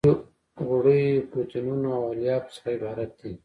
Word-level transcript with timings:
غوړیو 0.65 1.27
پروتینونو 1.29 1.89
او 1.99 2.03
الیافو 2.13 2.51
څخه 2.55 2.69
عبارت 2.77 3.11
دي. 3.19 3.31